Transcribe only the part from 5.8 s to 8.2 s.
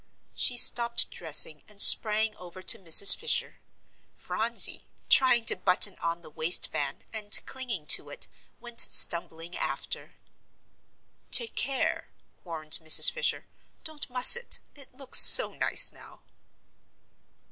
on the waistband, and clinging to